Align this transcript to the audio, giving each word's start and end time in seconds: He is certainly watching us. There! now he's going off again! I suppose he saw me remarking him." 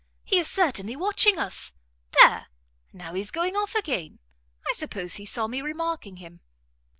He 0.23 0.39
is 0.39 0.47
certainly 0.47 0.95
watching 0.95 1.37
us. 1.37 1.73
There! 2.19 2.47
now 2.91 3.13
he's 3.13 3.29
going 3.29 3.55
off 3.55 3.75
again! 3.75 4.17
I 4.67 4.73
suppose 4.73 5.17
he 5.17 5.27
saw 5.27 5.45
me 5.45 5.61
remarking 5.61 6.15
him." 6.15 6.39